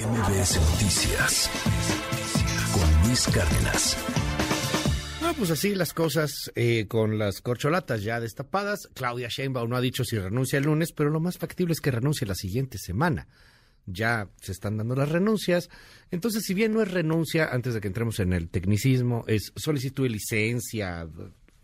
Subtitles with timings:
[0.00, 1.50] MBS Noticias
[2.72, 3.98] con Luis Cárdenas.
[5.20, 8.88] Bueno, pues así las cosas eh, con las corcholatas ya destapadas.
[8.94, 11.90] Claudia Sheinbaum no ha dicho si renuncia el lunes, pero lo más factible es que
[11.90, 13.28] renuncie la siguiente semana.
[13.84, 15.68] Ya se están dando las renuncias.
[16.10, 20.08] Entonces, si bien no es renuncia, antes de que entremos en el tecnicismo, es solicitud
[20.08, 21.06] licencia,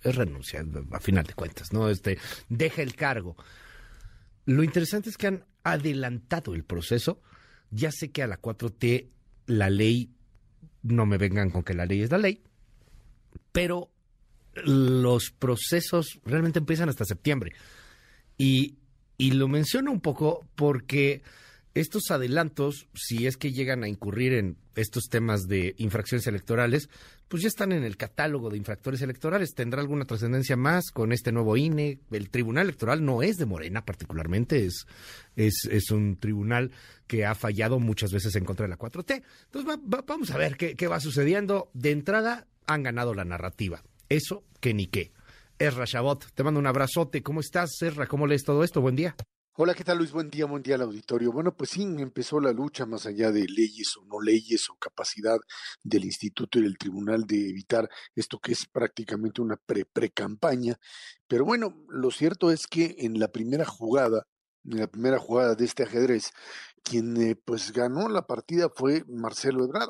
[0.02, 1.88] es renuncia, a final de cuentas, ¿no?
[1.88, 2.18] Este,
[2.50, 3.34] deja el cargo.
[4.44, 7.22] Lo interesante es que han adelantado el proceso.
[7.70, 9.08] Ya sé que a la 4T
[9.46, 10.10] la ley,
[10.82, 12.42] no me vengan con que la ley es la ley,
[13.52, 13.90] pero
[14.54, 17.52] los procesos realmente empiezan hasta septiembre.
[18.38, 18.76] Y,
[19.18, 21.22] y lo menciono un poco porque
[21.76, 26.88] estos adelantos, si es que llegan a incurrir en estos temas de infracciones electorales,
[27.28, 29.54] pues ya están en el catálogo de infractores electorales.
[29.54, 31.98] ¿Tendrá alguna trascendencia más con este nuevo INE?
[32.10, 34.86] El Tribunal Electoral no es de Morena particularmente, es,
[35.36, 36.70] es, es un tribunal
[37.06, 39.22] que ha fallado muchas veces en contra de la 4T.
[39.44, 41.70] Entonces vamos a ver qué, qué va sucediendo.
[41.74, 43.84] De entrada, han ganado la narrativa.
[44.08, 45.12] Eso que ni qué.
[45.58, 47.22] Erra Chabot, te mando un abrazote.
[47.22, 48.06] ¿Cómo estás, Erra?
[48.06, 48.80] ¿Cómo lees todo esto?
[48.80, 49.14] Buen día.
[49.58, 50.12] Hola, ¿qué tal Luis?
[50.12, 51.32] Buen día, buen día al auditorio.
[51.32, 55.38] Bueno, pues sí, empezó la lucha más allá de leyes o no leyes o capacidad
[55.82, 60.76] del instituto y del tribunal de evitar esto que es prácticamente una pre-pre-campaña.
[61.26, 64.26] Pero bueno, lo cierto es que en la primera jugada,
[64.64, 66.32] en la primera jugada de este ajedrez,
[66.82, 69.88] quien eh, pues ganó la partida fue Marcelo Ebrard.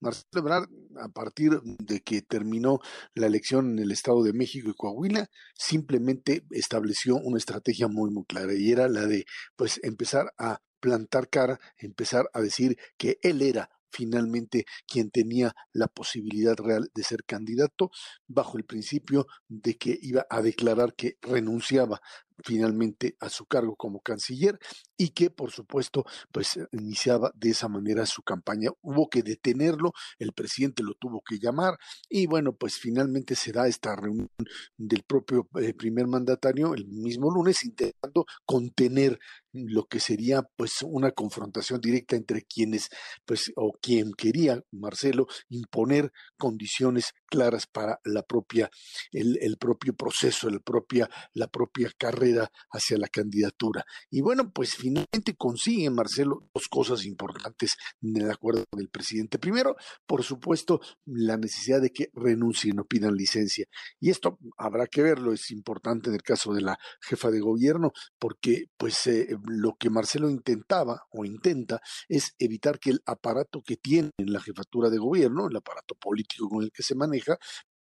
[0.00, 2.80] Marcelo Ebrard, a partir de que terminó
[3.14, 8.24] la elección en el Estado de México y Coahuila, simplemente estableció una estrategia muy, muy
[8.24, 9.24] clara y era la de,
[9.56, 15.88] pues, empezar a plantar cara, empezar a decir que él era finalmente quien tenía la
[15.88, 17.90] posibilidad real de ser candidato
[18.26, 22.00] bajo el principio de que iba a declarar que renunciaba
[22.44, 24.58] finalmente a su cargo como canciller
[24.96, 28.70] y que por supuesto pues iniciaba de esa manera su campaña.
[28.82, 33.66] Hubo que detenerlo, el presidente lo tuvo que llamar y bueno pues finalmente se da
[33.66, 34.28] esta reunión
[34.76, 39.18] del propio eh, primer mandatario el mismo lunes intentando contener
[39.52, 42.88] lo que sería pues una confrontación directa entre quienes
[43.24, 48.70] pues o quien quería Marcelo imponer condiciones claras para la propia
[49.12, 53.84] el, el propio proceso, la propia la propia carrera hacia la candidatura.
[54.10, 59.38] Y bueno, pues finalmente consigue Marcelo dos cosas importantes en el acuerdo del presidente.
[59.38, 63.66] Primero, por supuesto, la necesidad de que renuncien o pidan licencia.
[63.98, 67.92] Y esto habrá que verlo, es importante en el caso de la jefa de gobierno,
[68.18, 69.06] porque pues
[69.46, 74.40] lo que Marcelo intentaba o intenta es evitar que el aparato que tiene en la
[74.40, 77.38] jefatura de gobierno, el aparato político con el que se maneja,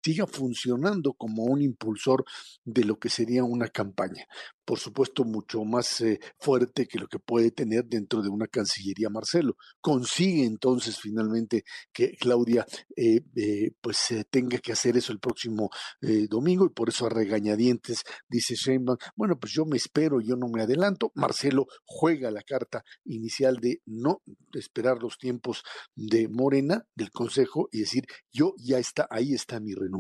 [0.08, 2.24] siga funcionando como un impulsor
[2.64, 4.26] de lo que sería una campaña
[4.68, 9.10] por supuesto, mucho más eh, fuerte que lo que puede tener dentro de una Cancillería
[9.10, 9.56] Marcelo.
[9.80, 11.64] Consigue entonces finalmente
[11.94, 15.70] que Claudia eh, eh, pues tenga que hacer eso el próximo
[16.30, 20.50] domingo y por eso a regañadientes dice Sheinbaum, bueno, pues yo me espero, yo no
[20.50, 21.14] me adelanto.
[21.16, 25.64] Marcelo juega la carta inicial de no esperar los tiempos
[25.96, 29.97] de Morena, del Consejo, y decir, yo ya está, ahí está mi renuncia.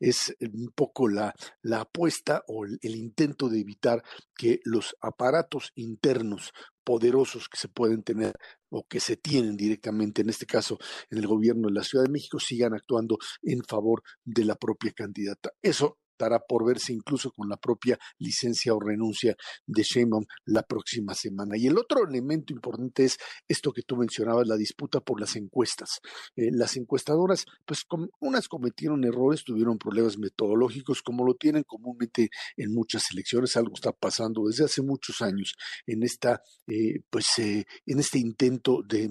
[0.00, 4.02] Es un poco la, la apuesta o el intento de evitar
[4.36, 6.52] que los aparatos internos
[6.84, 8.34] poderosos que se pueden tener
[8.70, 10.78] o que se tienen directamente, en este caso
[11.10, 14.92] en el gobierno de la Ciudad de México, sigan actuando en favor de la propia
[14.92, 15.50] candidata.
[15.62, 19.36] Eso estará por verse incluso con la propia licencia o renuncia
[19.66, 21.56] de Sheinbaum la próxima semana.
[21.56, 23.18] Y el otro elemento importante es
[23.48, 26.00] esto que tú mencionabas, la disputa por las encuestas.
[26.36, 27.84] Eh, las encuestadoras, pues
[28.20, 33.56] unas cometieron errores, tuvieron problemas metodológicos, como lo tienen comúnmente en muchas elecciones.
[33.56, 35.54] Algo está pasando desde hace muchos años
[35.86, 39.10] en esta, eh, pues, eh, en este intento de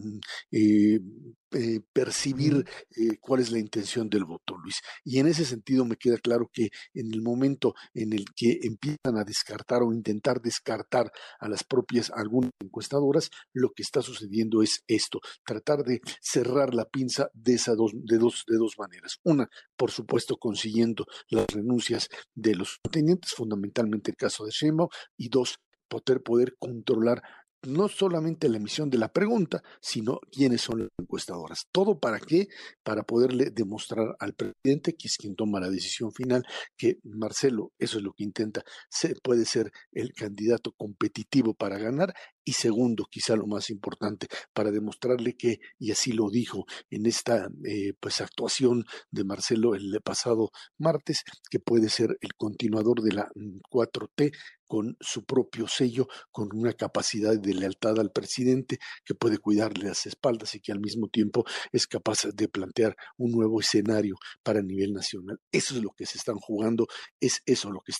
[1.53, 4.81] eh, percibir eh, cuál es la intención del voto, Luis.
[5.03, 9.17] Y en ese sentido me queda claro que en el momento en el que empiezan
[9.17, 14.84] a descartar o intentar descartar a las propias algunas encuestadoras, lo que está sucediendo es
[14.88, 19.19] esto, tratar de cerrar la pinza de esas dos, de dos, de dos maneras.
[19.24, 25.30] Una, por supuesto, consiguiendo las renuncias de los tenientes, fundamentalmente el caso de Sheinbaum, y
[25.30, 27.21] dos, poder, poder controlar
[27.63, 31.68] no solamente la emisión de la pregunta, sino quiénes son las encuestadoras.
[31.72, 32.48] ¿Todo para qué?
[32.84, 36.44] Para poderle demostrar al presidente, que es quien toma la decisión final,
[36.78, 38.63] que Marcelo, eso es lo que intenta,
[39.24, 42.13] puede ser el candidato competitivo para ganar
[42.44, 47.50] y segundo, quizá lo más importante, para demostrarle que, y así lo dijo en esta
[47.66, 53.30] eh, pues actuación de Marcelo el pasado martes, que puede ser el continuador de la
[53.69, 54.36] 4T mm,
[54.71, 60.06] con su propio sello, con una capacidad de lealtad al presidente que puede cuidarle las
[60.06, 64.68] espaldas y que al mismo tiempo es capaz de plantear un nuevo escenario para el
[64.68, 65.41] nivel nacional.
[65.51, 66.88] Eso es lo que se están jugando,
[67.19, 67.91] es eso lo que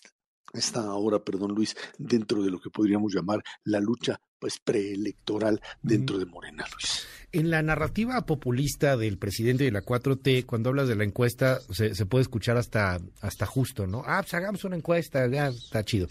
[0.54, 6.18] está, ahora, perdón Luis, dentro de lo que podríamos llamar la lucha pues preelectoral dentro
[6.18, 7.06] de Morena, Luis.
[7.32, 12.06] En la narrativa populista del presidente de la 4T, cuando hablas de la encuesta, se,
[12.08, 14.04] puede escuchar hasta, hasta justo, ¿no?
[14.06, 16.08] Ah, pues hagamos una encuesta, ya está chido.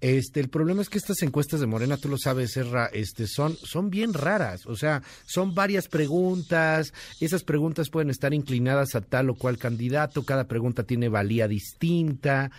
[0.00, 3.56] Este, el problema es que estas encuestas de Morena, tú lo sabes, Erra, este, son,
[3.56, 4.66] son bien raras.
[4.66, 6.92] O sea, son varias preguntas.
[7.20, 10.24] Esas preguntas pueden estar inclinadas a tal o cual candidato.
[10.24, 12.50] Cada pregunta tiene valía distinta.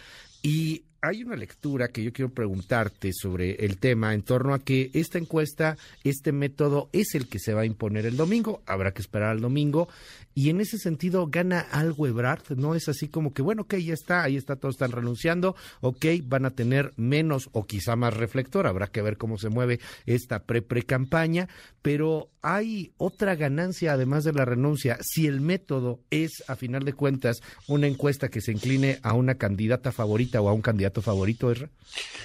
[0.41, 4.91] Y hay una lectura que yo quiero preguntarte sobre el tema en torno a que
[4.93, 9.01] esta encuesta, este método es el que se va a imponer el domingo, habrá que
[9.01, 9.87] esperar al domingo,
[10.33, 13.93] y en ese sentido gana algo Ebrard, no es así como que, bueno, ok, ya
[13.93, 18.67] está, ahí está, todos están renunciando, ok, van a tener menos o quizá más reflector,
[18.67, 21.47] habrá que ver cómo se mueve esta pre-pre-campaña,
[21.81, 26.93] pero hay otra ganancia además de la renuncia, si el método es, a final de
[26.93, 31.51] cuentas, una encuesta que se incline a una candidata favorita o a un candidato favorito,
[31.51, 31.69] Erra?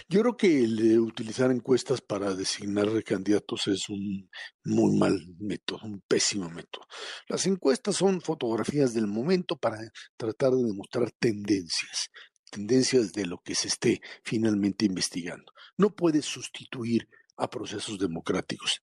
[0.09, 4.29] Yo creo que el utilizar encuestas para designar candidatos es un
[4.65, 6.87] muy mal método, un pésimo método.
[7.29, 9.79] Las encuestas son fotografías del momento para
[10.17, 12.11] tratar de demostrar tendencias,
[12.51, 15.53] tendencias de lo que se esté finalmente investigando.
[15.77, 18.83] No puede sustituir a procesos democráticos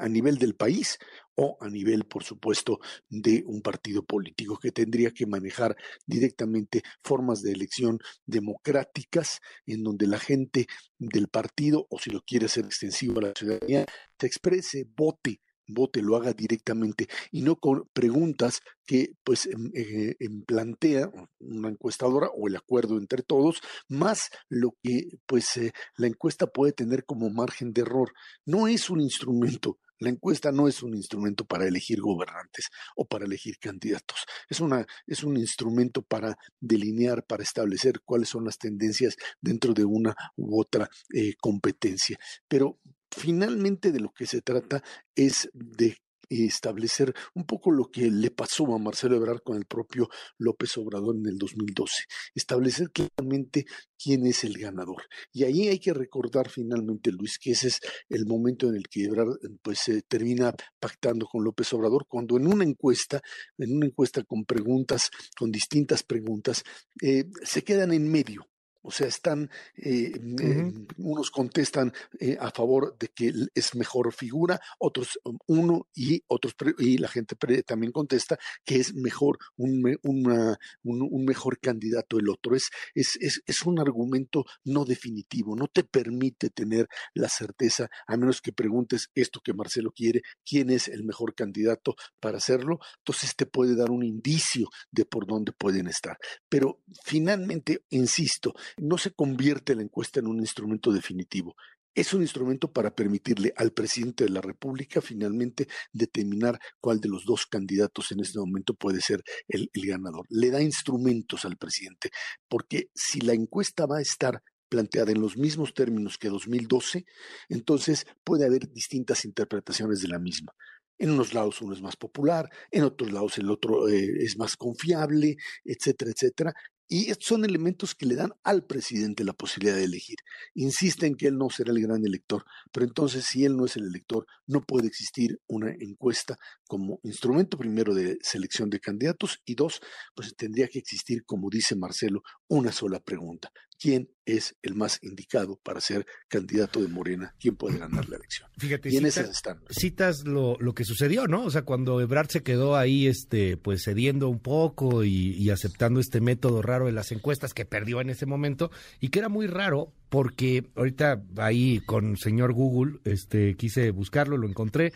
[0.00, 0.98] a nivel del país
[1.34, 5.76] o a nivel, por supuesto, de un partido político que tendría que manejar
[6.06, 10.66] directamente formas de elección democráticas en donde la gente
[10.98, 13.86] del partido, o si lo quiere hacer extensivo a la ciudadanía,
[14.18, 20.16] se exprese, vote vote, lo haga directamente y no con preguntas que pues em, eh,
[20.20, 21.10] em, plantea
[21.40, 26.72] una encuestadora o el acuerdo entre todos, más lo que pues eh, la encuesta puede
[26.72, 28.12] tener como margen de error.
[28.44, 33.24] No es un instrumento la encuesta no es un instrumento para elegir gobernantes o para
[33.24, 34.24] elegir candidatos.
[34.48, 39.84] Es, una, es un instrumento para delinear, para establecer cuáles son las tendencias dentro de
[39.84, 42.18] una u otra eh, competencia.
[42.48, 42.80] Pero
[43.12, 44.82] finalmente de lo que se trata
[45.14, 45.96] es de
[46.40, 51.16] establecer un poco lo que le pasó a Marcelo Ebrard con el propio López Obrador
[51.16, 52.04] en el 2012,
[52.34, 53.66] establecer claramente
[54.02, 55.02] quién es el ganador.
[55.32, 59.04] Y ahí hay que recordar finalmente, Luis, que ese es el momento en el que
[59.04, 63.20] Ebrard pues se termina pactando con López Obrador, cuando en una encuesta,
[63.58, 66.62] en una encuesta con preguntas, con distintas preguntas,
[67.02, 68.46] eh, se quedan en medio
[68.82, 74.60] o sea, están, eh, eh, unos contestan eh, a favor de que es mejor figura,
[74.78, 81.24] otros um, uno y otros y la gente también contesta que es mejor un, un,
[81.24, 82.56] mejor candidato el otro.
[82.56, 88.16] Es, es, es, es, un argumento no definitivo, no te permite tener la certeza, a
[88.16, 93.36] menos que preguntes esto que Marcelo quiere, quién es el mejor candidato para hacerlo, entonces
[93.36, 96.18] te puede dar un indicio de por dónde pueden estar.
[96.48, 101.54] Pero finalmente, insisto, no se convierte la encuesta en un instrumento definitivo.
[101.94, 107.26] Es un instrumento para permitirle al presidente de la República finalmente determinar cuál de los
[107.26, 110.24] dos candidatos en este momento puede ser el, ganador.
[110.30, 112.10] Le da instrumentos al presidente,
[112.48, 117.04] porque si la encuesta va a estar planteada en los mismos términos que 2012,
[117.50, 120.54] entonces puede haber distintas interpretaciones de la misma.
[120.98, 124.56] En unos lados uno es más popular, en otros lados el otro eh, es más
[124.56, 126.54] confiable, etcétera, etcétera.
[126.94, 130.18] Y estos son elementos que le dan al presidente la posibilidad de elegir.
[130.52, 133.86] Insisten que él no será el gran elector, pero entonces si él no es el
[133.86, 136.36] elector, no puede existir una encuesta
[136.68, 139.80] como instrumento primero de selección de candidatos y dos,
[140.14, 143.50] pues tendría que existir, como dice Marcelo, una sola pregunta
[143.82, 148.48] quién es el más indicado para ser candidato de Morena, quién puede ganar la elección.
[148.56, 149.60] Fíjate, y en están.
[149.70, 151.42] citas lo, lo, que sucedió, ¿no?
[151.42, 156.20] O sea, cuando Ebrard se quedó ahí, este, pues cediendo un poco y, aceptando este
[156.20, 158.70] método raro de las encuestas que perdió en ese momento
[159.00, 164.48] y que era muy raro porque ahorita ahí con señor Google, este, quise buscarlo, lo
[164.48, 164.92] encontré.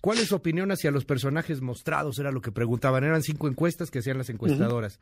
[0.00, 2.18] ¿Cuál es su opinión hacia los personajes mostrados?
[2.18, 3.04] Era lo que preguntaban.
[3.04, 4.98] Eran cinco encuestas que hacían las encuestadoras.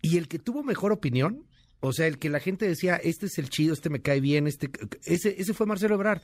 [0.00, 1.46] Y el que tuvo mejor opinión
[1.82, 4.46] o sea, el que la gente decía, este es el chido, este me cae bien,
[4.46, 4.70] este,
[5.04, 6.22] ese, ese fue Marcelo Ebrard.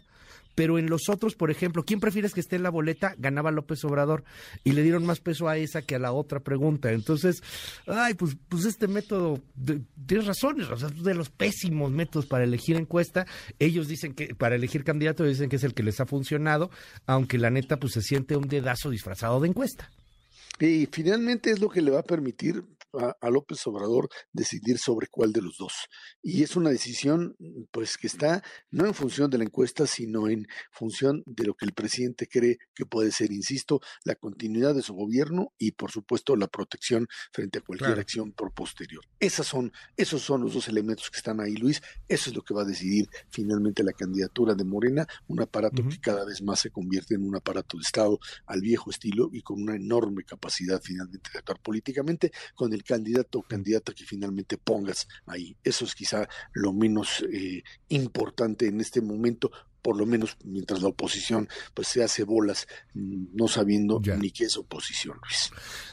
[0.55, 3.15] Pero en los otros, por ejemplo, ¿quién prefieres que esté en la boleta?
[3.19, 4.25] Ganaba López Obrador
[4.65, 6.91] y le dieron más peso a esa que a la otra pregunta.
[6.93, 7.43] Entonces,
[7.87, 9.41] ay, pues, pues este método,
[10.07, 13.27] tienes razones, o sea, de los pésimos métodos para elegir encuesta.
[13.59, 16.71] Ellos dicen que, para elegir candidato, dicen que es el que les ha funcionado,
[17.07, 19.91] aunque la neta, pues se siente un dedazo disfrazado de encuesta.
[20.61, 25.33] Y finalmente es lo que le va a permitir a, López Obrador decidir sobre cuál
[25.33, 25.73] de los dos.
[26.23, 27.37] Y es una decisión,
[27.71, 31.67] pues, que está no en función de la encuesta, sino en función de lo que
[31.67, 36.37] el presidente cree que puede ser, insisto, la continuidad de su gobierno y, por supuesto,
[36.37, 39.05] la protección frente a cualquier acción por posterior.
[39.21, 41.83] Esas son, esos son los dos elementos que están ahí, Luis.
[42.09, 46.01] Eso es lo que va a decidir finalmente la candidatura de Morena, un aparato que
[46.01, 49.63] cada vez más se convierte en un aparato de Estado al viejo estilo y con
[49.63, 55.09] una enorme capacidad finalmente de actuar políticamente con el candidato o candidata que finalmente pongas
[55.27, 55.57] ahí.
[55.63, 59.51] Eso es quizá lo menos eh, importante en este momento,
[59.83, 64.45] por lo menos mientras la oposición pues se hace bolas mm, no sabiendo ni qué
[64.45, 65.51] es oposición, Luis.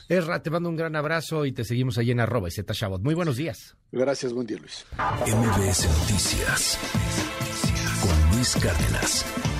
[0.09, 3.37] Erra, te mando un gran abrazo y te seguimos ahí en arroba y Muy buenos
[3.37, 3.75] días.
[3.91, 4.85] Gracias, buen día, Luis.
[4.97, 6.79] MBS Noticias
[8.01, 9.54] con Luis Cárdenas.